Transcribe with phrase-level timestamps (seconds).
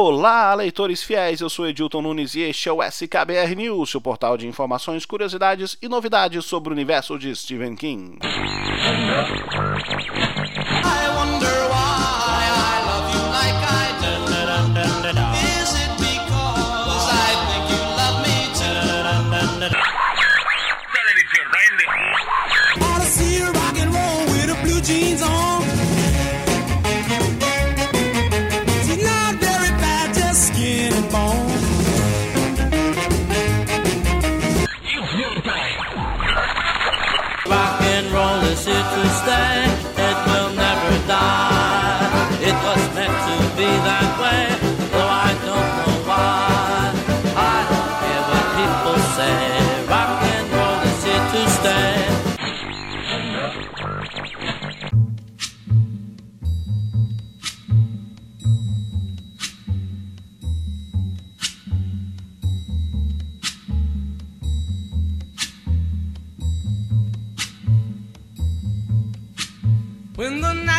[0.00, 4.36] Olá, leitores fiéis, eu sou Edilton Nunes e este é o SKBR News, seu portal
[4.36, 8.16] de informações, curiosidades e novidades sobre o universo de Stephen King.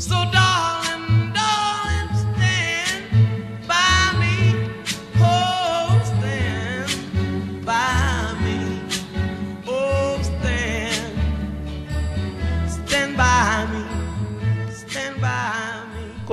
[0.00, 0.79] So darling,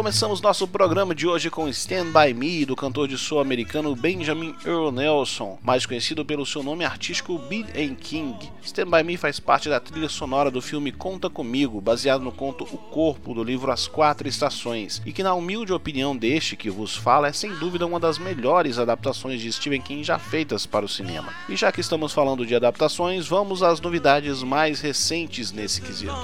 [0.08, 4.56] Começamos nosso programa de hoje com Stand By Me, do cantor de soul americano Benjamin
[4.66, 7.94] Earl Nelson, mais conhecido pelo seu nome artístico B.A.
[7.94, 8.50] King.
[8.64, 12.64] Stand By Me faz parte da trilha sonora do filme Conta Comigo, baseado no conto
[12.64, 16.96] O Corpo, do livro As Quatro Estações, e que na humilde opinião deste que vos
[16.96, 20.90] fala é sem dúvida uma das melhores adaptações de Stephen King já feitas para o
[20.90, 21.34] cinema.
[21.50, 26.16] E já que estamos falando de adaptações, vamos às novidades mais recentes nesse quesito.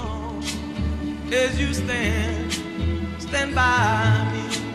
[3.24, 4.73] As you stand, stand by me.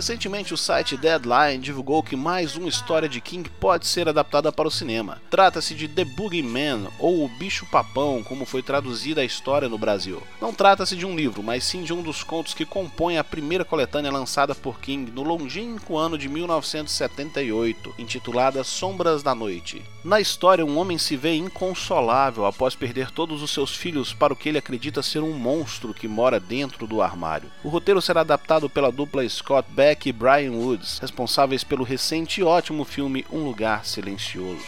[0.00, 4.66] Recentemente, o site Deadline divulgou que mais uma história de King pode ser adaptada para
[4.66, 5.20] o cinema.
[5.28, 10.22] Trata-se de The Boogeyman, ou O Bicho Papão, como foi traduzida a história no Brasil.
[10.40, 13.62] Não trata-se de um livro, mas sim de um dos contos que compõem a primeira
[13.62, 19.82] coletânea lançada por King no longínquo ano de 1978, intitulada Sombras da Noite.
[20.02, 24.36] Na história, um homem se vê inconsolável após perder todos os seus filhos para o
[24.36, 27.50] que ele acredita ser um monstro que mora dentro do armário.
[27.62, 32.44] O roteiro será adaptado pela dupla Scott Beck e Brian Woods, responsáveis pelo recente e
[32.44, 34.64] ótimo filme Um Lugar Silencioso.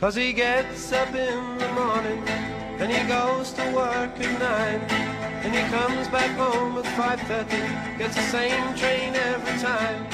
[0.00, 2.26] Cause he gets up in the morning
[2.80, 4.80] and he goes to work at nine.
[5.44, 6.86] And he comes back home at
[7.28, 10.06] 5.30 gets the same train every time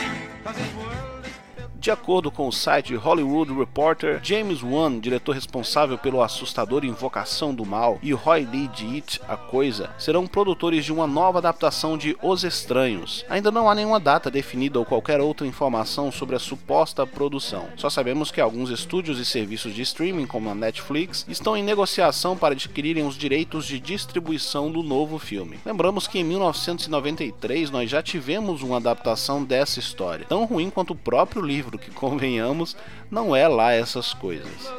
[1.87, 7.65] De acordo com o site Hollywood Reporter, James Wan, diretor responsável pelo assustador Invocação do
[7.65, 12.17] Mal, e Roy Lee de It, A Coisa, serão produtores de uma nova adaptação de
[12.21, 13.25] Os Estranhos.
[13.29, 17.69] Ainda não há nenhuma data definida ou qualquer outra informação sobre a suposta produção.
[17.77, 22.37] Só sabemos que alguns estúdios e serviços de streaming, como a Netflix, estão em negociação
[22.37, 25.61] para adquirirem os direitos de distribuição do novo filme.
[25.65, 30.97] Lembramos que em 1993 nós já tivemos uma adaptação dessa história, tão ruim quanto o
[30.97, 32.77] próprio livro, que convenhamos,
[33.11, 34.71] não é lá essas coisas.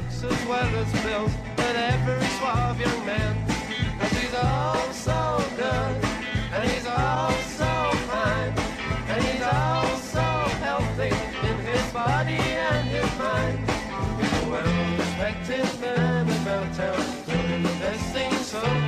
[16.78, 18.87] town doing the best thing so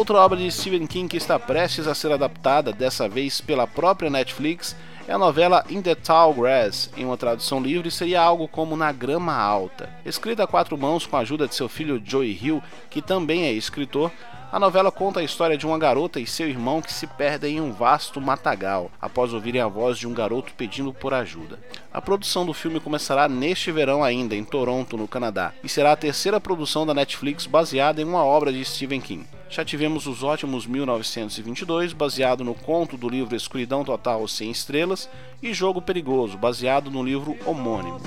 [0.00, 4.08] Outra obra de Stephen King que está prestes a ser adaptada, dessa vez pela própria
[4.08, 4.74] Netflix,
[5.06, 8.92] É a novela In the Tall Grass, em uma tradução livre, seria algo como Na
[8.92, 9.90] Grama Alta.
[10.02, 13.52] Escrita a quatro mãos com a ajuda de seu filho Joey Hill, que também é
[13.52, 14.10] escritor,
[14.50, 17.60] a novela conta a história de uma garota e seu irmão que se perdem em
[17.60, 21.58] um vasto matagal após ouvirem a voz de um garoto pedindo por ajuda.
[21.92, 25.96] A produção do filme começará neste verão ainda, em Toronto, no Canadá, e será a
[25.96, 29.39] terceira produção da Netflix baseada em uma obra de Stephen King.
[29.50, 35.10] Já tivemos Os Ótimos 1922, baseado no conto do livro Escuridão Total Sem Estrelas,
[35.42, 38.00] e Jogo Perigoso, baseado no livro homônimo.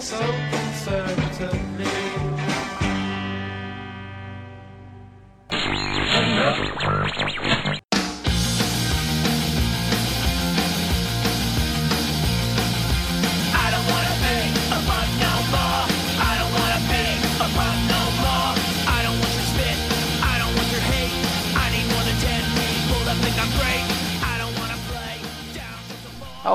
[0.00, 0.16] So
[0.50, 2.07] conservatively.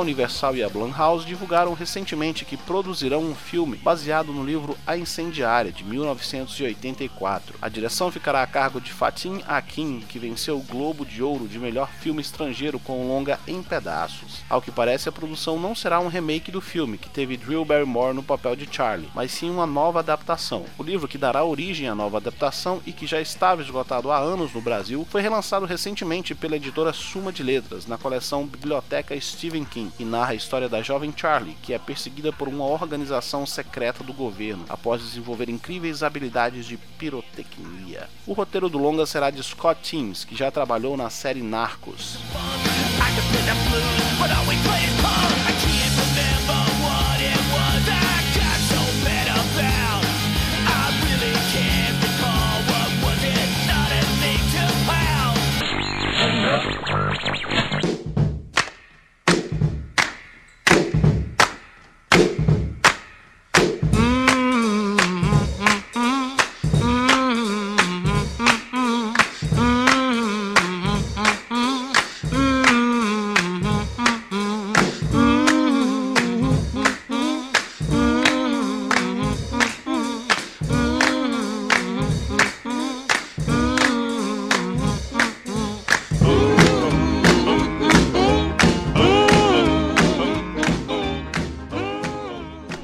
[0.04, 5.72] Universal e a Blumhouse divulgaram recentemente que produzirão um filme baseado no livro A Incendiária,
[5.72, 7.56] de 1984.
[7.62, 11.58] A direção ficará a cargo de Fatim Akin, que venceu o Globo de Ouro de
[11.58, 14.42] melhor filme estrangeiro com o longa Em Pedaços.
[14.50, 18.14] Ao que parece, a produção não será um remake do filme, que teve Drew Barrymore
[18.14, 20.66] no papel de Charlie, mas sim uma nova adaptação.
[20.78, 24.54] O livro que dará origem à nova adaptação e que já estava esgotado há anos
[24.54, 29.93] no Brasil, foi relançado recentemente pela editora Suma de Letras, na coleção Biblioteca Stephen King,
[30.00, 34.14] e narra a história da jovem Charlie, que é perseguida por uma organização secreta do
[34.14, 38.10] governo, após desenvolver incríveis habilidades de pirotecnia.
[38.26, 42.18] O roteiro do longa será de Scott Teams, que já trabalhou na série Narcos.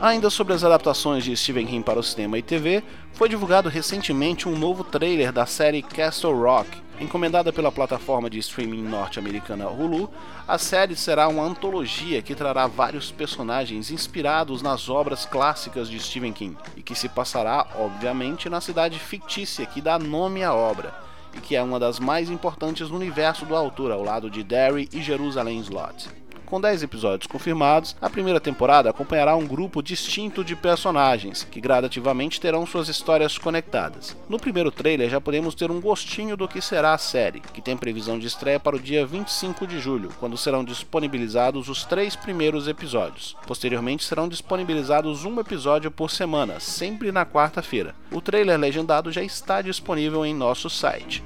[0.10, 2.84] Ainda sobre as adaptações de Stephen King para o cinema e TV,
[3.14, 6.68] foi divulgado recentemente um novo trailer da série Castle Rock.
[7.00, 10.10] Encomendada pela plataforma de streaming norte-americana Hulu,
[10.48, 16.34] a série será uma antologia que trará vários personagens inspirados nas obras clássicas de Stephen
[16.34, 20.92] King e que se passará, obviamente, na cidade fictícia que dá nome à obra
[21.36, 24.90] e que é uma das mais importantes no universo do autor, ao lado de Derry
[24.92, 26.19] e Jerusalém Slot.
[26.50, 32.42] Com 10 episódios confirmados, a primeira temporada acompanhará um grupo distinto de personagens, que gradativamente
[32.42, 34.18] terão suas histórias conectadas.
[34.28, 37.78] No primeiro trailer já podemos ter um gostinho do que será a série, que tem
[37.78, 42.68] previsão de estreia para o dia 25 de julho, quando serão disponibilizados os três primeiros
[42.68, 43.38] episódios.
[43.46, 47.94] Posteriormente serão disponibilizados um episódio por semana, sempre na quarta-feira.
[48.12, 51.22] O trailer legendado já está disponível em nosso site.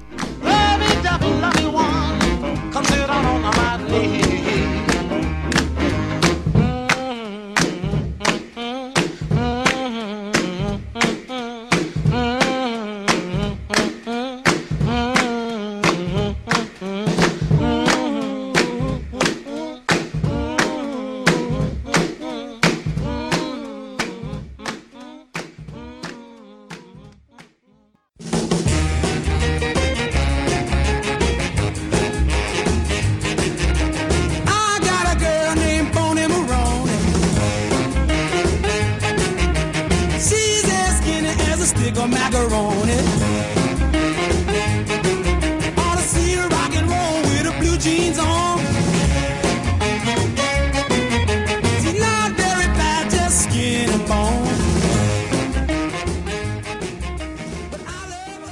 [48.04, 48.54] Jeans on.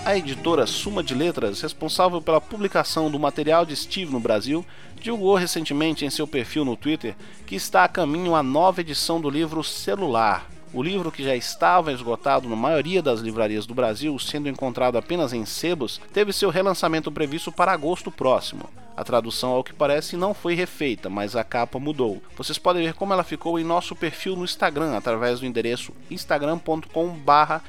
[0.04, 4.64] A editora Suma de Letras, responsável pela publicação do material de Steve no Brasil,
[5.00, 7.14] divulgou recentemente em seu perfil no Twitter
[7.46, 11.92] que está a caminho a nova edição do livro Celular, O livro, que já estava
[11.92, 17.12] esgotado na maioria das livrarias do Brasil, sendo encontrado apenas em sebos, teve seu relançamento
[17.12, 18.70] previsto para agosto próximo.
[18.96, 22.22] A tradução, ao que parece, não foi refeita, mas a capa mudou.
[22.36, 27.62] Vocês podem ver como ela ficou em nosso perfil no Instagram, através do endereço instagram.com.br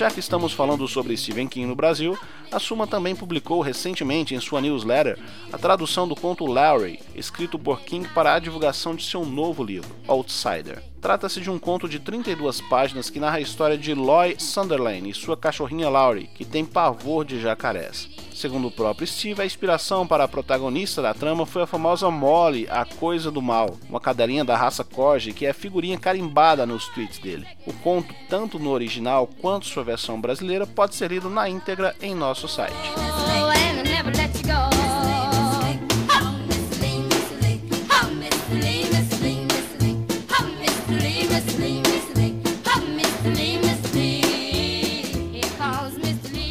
[0.00, 2.18] já que estamos falando sobre Stephen King no Brasil,
[2.50, 5.18] a Suma também publicou recentemente em sua newsletter
[5.52, 9.94] a tradução do conto Larry, escrito por King para a divulgação de seu novo livro,
[10.08, 10.89] Outsider.
[11.00, 15.14] Trata-se de um conto de 32 páginas que narra a história de Loy Sunderland e
[15.14, 18.08] sua cachorrinha Laurie, que tem pavor de jacarés.
[18.34, 22.66] Segundo o próprio Steve, a inspiração para a protagonista da trama foi a famosa Molly,
[22.70, 27.18] a Coisa do Mal, uma cadelinha da raça Corgi que é figurinha carimbada nos tweets
[27.18, 27.46] dele.
[27.66, 32.14] O conto, tanto no original quanto sua versão brasileira, pode ser lido na íntegra em
[32.14, 33.19] nosso site.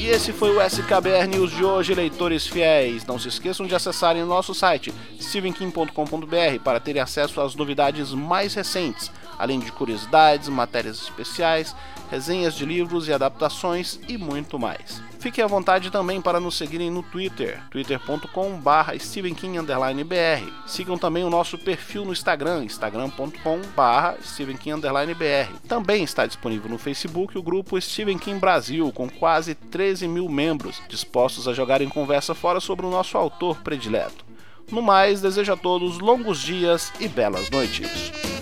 [0.09, 3.05] Esse foi o SKBR News de hoje, leitores fiéis.
[3.05, 8.55] Não se esqueçam de acessarem o nosso site stevenkim.com.br para terem acesso às novidades mais
[8.55, 11.75] recentes, além de curiosidades, matérias especiais,
[12.11, 15.01] resenhas de livros e adaptações e muito mais.
[15.19, 20.51] Fiquem à vontade também para nos seguirem no Twitter, twitter.com.br stevenking_br.
[20.65, 25.67] Sigam também o nosso perfil no Instagram, instagram.com.br stevenking_br.
[25.67, 30.81] Também está disponível no Facebook o grupo Stephen King Brasil, com quase 13 mil membros,
[30.87, 34.25] dispostos a jogarem conversa fora sobre o nosso autor predileto.
[34.71, 38.38] No mais, desejo a todos longos dias e belas noites.